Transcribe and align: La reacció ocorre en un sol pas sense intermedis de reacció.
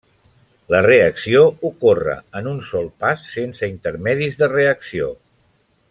La 0.75 0.79
reacció 0.85 1.43
ocorre 1.69 2.15
en 2.41 2.49
un 2.53 2.57
sol 2.71 2.89
pas 3.05 3.29
sense 3.35 3.71
intermedis 3.77 4.41
de 4.41 4.49
reacció. 4.59 5.13